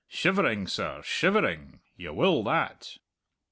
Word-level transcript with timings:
Shivering, 0.07 0.65
sir, 0.65 1.03
shivering! 1.03 1.79
You 1.95 2.11
will 2.13 2.41
that!" 2.45 2.97